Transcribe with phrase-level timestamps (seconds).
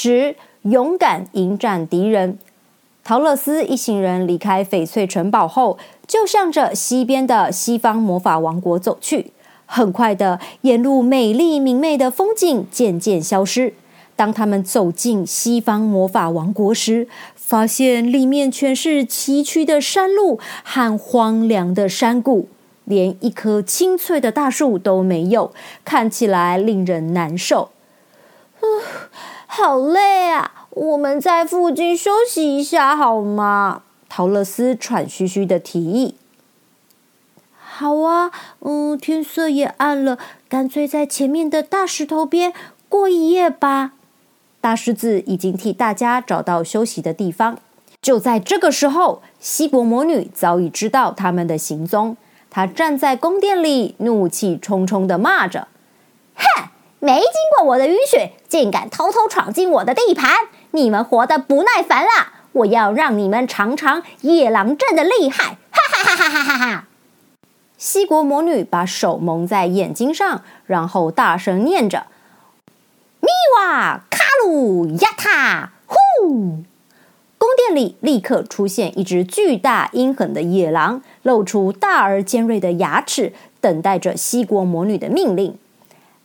[0.00, 2.38] 十，勇敢迎战敌人。
[3.02, 9.32] 陶乐斯一行人离开翡翠城堡后，就向着西边的西方魔法王国走去。
[9.66, 13.74] 很快的，沿路美丽明媚的风景渐渐消失。
[14.14, 22.48] 当他们走进西方魔法王国时，发现里面全是崎岖的山路和荒凉的山谷，
[22.84, 25.52] 连一棵青翠的大树都没有，
[25.84, 27.70] 看起来令人难受。
[29.60, 30.52] 好累啊！
[30.70, 33.82] 我们在附近休息一下好吗？
[34.08, 36.14] 陶乐斯喘吁吁的提议。
[37.58, 40.16] 好啊，嗯，天色也暗了，
[40.48, 42.52] 干脆在前面的大石头边
[42.88, 43.94] 过一夜吧。
[44.60, 47.58] 大狮子已经替大家找到休息的地方。
[48.00, 52.16] 就在这个时候，西国魔女早已知道他们的行踪。
[52.48, 55.66] 她站在宫殿里，怒气冲冲的骂着：“，
[57.00, 60.34] 没经过我的允许，竟敢偷偷闯进我的地盘！”
[60.72, 65.56] 你们活得不耐烦了，我要让你们尝尝野狼阵的厉害！
[65.70, 66.84] 哈哈哈哈哈哈哈！
[67.78, 72.06] 西国魔女把手蒙在眼睛上，然后大声念着
[73.20, 75.96] ：“咪哇卡鲁亚塔呼！”
[77.38, 85.56] 宫殿里立刻出现一只巨大阴狠的野狼，露出大而尖锐的牙齿，等待着西国魔女的命令。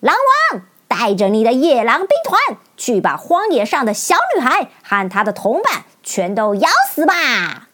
[0.00, 0.14] 狼
[0.52, 0.62] 王。
[0.92, 7.68] 带着你的野狼兵团去把荒野上的小女孩和她的同伴全都咬死吧！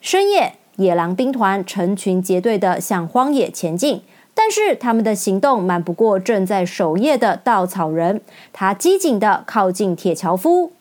[0.00, 4.02] 深夜，野狼兵团成群结队的向荒野前进，
[4.34, 8.22] 但是他们的行动瞒不过正在守夜的稻草人。
[8.54, 10.72] 他机警的靠近铁樵夫，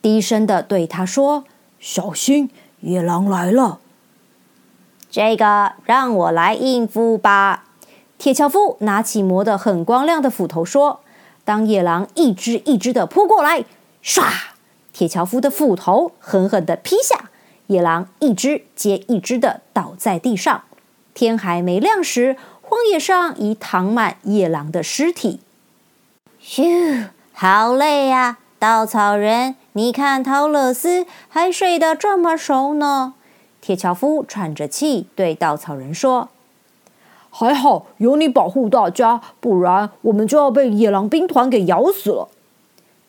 [0.00, 1.44] 低声的对他说
[1.78, 2.48] ：“小心，
[2.80, 3.80] 野狼来了。”
[5.10, 7.64] 这个让我来应付吧。
[8.22, 11.00] 铁樵夫拿起磨得很光亮的斧头说
[11.44, 13.64] ：“当野狼一只一只的扑过来，
[14.00, 14.30] 唰！
[14.92, 17.30] 铁樵夫的斧头狠狠的劈下，
[17.66, 20.62] 野狼一只接一只的倒在地上。
[21.12, 25.40] 天还没亮时，荒野上已躺满野狼的尸体。
[26.38, 29.56] 嘘，好累呀，稻草人！
[29.72, 33.14] 你看陶乐斯还睡得这么熟呢。”
[33.60, 36.28] 铁樵夫喘着气对稻草人说。
[37.34, 42.28] 还好有你保护大家，不然我们就要被野狼兵团给咬死了。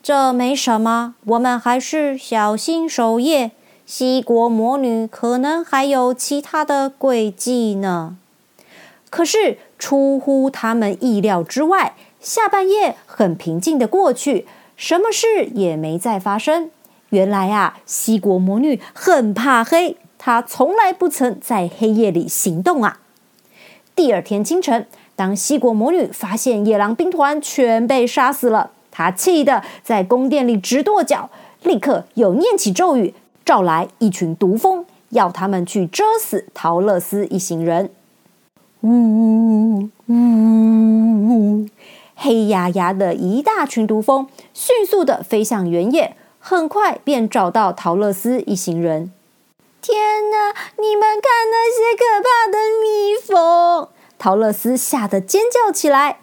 [0.02, 3.52] 这没什么，我们还是小心守夜。
[3.86, 8.16] 西国魔女可能还有其他的诡计呢。
[9.10, 14.48] 可是出乎他们意料之外，下半夜很平静的过去，
[14.78, 16.72] 什么事也没再发生。
[17.10, 23.02] 原来啊，西国魔女很怕黑，她从来不曾在黑夜里行动啊。
[23.96, 31.30] 第二天清晨，当西国魔女发现野狼兵团全被杀死了，她气得在宫殿里直跺脚，
[31.62, 33.14] 立刻又念起咒语，
[33.46, 37.92] 召来一群毒蜂，要他们去蛰死陶乐斯一行人。
[38.81, 41.70] 呜呜呜呜！
[42.16, 49.12] 黑压压的一大群毒蜂迅速的飞向原野，很快便找到陶乐斯一行人。
[49.84, 50.56] 天哪！
[50.82, 53.90] 你们看那些可怕的蜜蜂！
[54.18, 56.20] 陶乐斯吓得尖叫起来。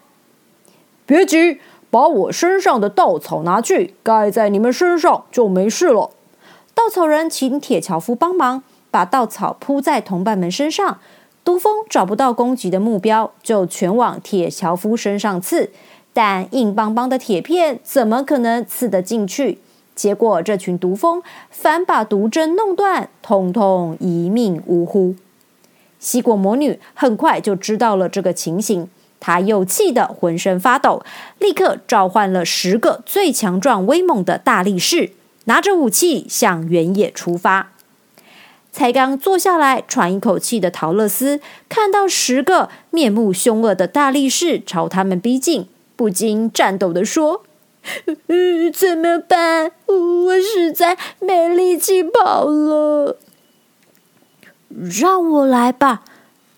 [1.05, 1.61] 别急，
[1.91, 6.11] 把我身上的稻草拿去盖在你们身上，就没事了。
[6.73, 10.99] 稻草人请铁樵夫帮忙，把稻草铺在同伴们身上。
[11.45, 15.71] 毒蜂找不到攻击的目标，就全往铁樵夫身上刺。
[16.15, 19.59] 但硬邦邦的铁片怎么可能刺得进去？
[20.01, 25.15] 结果，这群毒蜂反把毒针弄断，通通一命呜呼。
[25.99, 28.89] 西果魔女很快就知道了这个情形，
[29.21, 31.03] 她又气得浑身发抖，
[31.39, 35.11] 立刻召唤了十个最强壮威猛的大力士，
[35.45, 37.73] 拿着武器向原野出发。
[38.73, 47.43] 才刚坐下来喘一口气的陶乐斯，看到十个面目凶恶的大力士朝他们逼近，不禁颤抖的说。
[48.73, 49.73] 怎么办？
[49.87, 53.19] 我实在没力气跑了。
[54.69, 56.03] 让我来吧！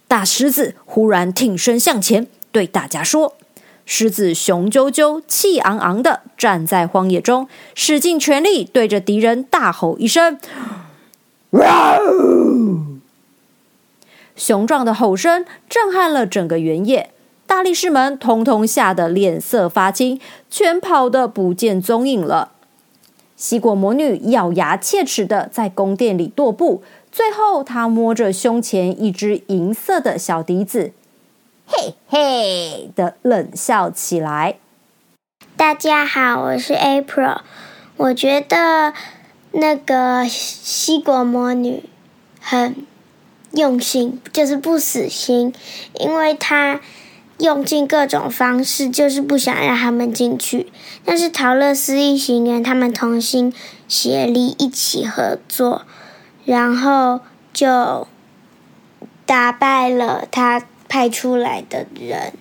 [0.07, 3.35] 大狮子忽然挺身向前，对大家说
[3.87, 10.39] ：“狮子雄赳赳、气昂昂的站在荒野中，使尽全力对着敌人大吼一声
[11.51, 11.97] ：‘哇！’
[14.37, 17.11] 雄壮的吼声震撼了整个原野。”
[17.53, 20.19] 大力士们通通吓得脸色发青，
[20.49, 22.53] 全跑得不见踪影了。
[23.37, 26.83] 西果魔女咬牙切齿的在宫殿里踱步，
[27.13, 30.95] 最后她摸着胸前一只银色的小笛子，
[31.67, 34.57] 嘿嘿的冷笑起来。
[35.55, 37.41] 大家好，我是 April，
[37.99, 38.95] 我觉得
[39.51, 41.83] 那个西果魔女
[42.41, 42.87] 很
[43.51, 45.53] 用心，就是不死心，
[46.01, 46.81] 因为她
[47.43, 50.73] 用尽各种方式，就是不想让他们进去。
[51.05, 53.53] 但是陶乐斯一行人他们同心
[53.89, 55.83] 协力，一起合作，
[56.45, 57.19] 然后
[57.53, 58.07] 就
[59.27, 62.33] 打败了他派出来的人。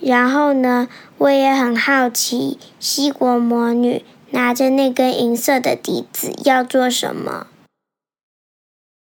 [0.00, 0.88] 然后呢，
[1.18, 7.46] 我也很好奇，西国魔女拿着那根银色的笛子要做什么。